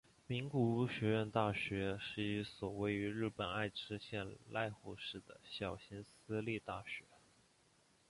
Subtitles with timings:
[0.25, 7.03] 名古屋学院大学是一所位于日本爱知县濑户市的小型私立大学。